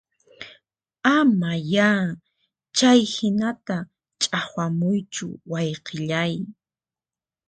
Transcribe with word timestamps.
Ama 1.17 1.51
ya 1.73 1.89
chayhinata 2.77 3.77
ch'aqwamuychu 4.21 5.27
wayqillay 5.51 6.33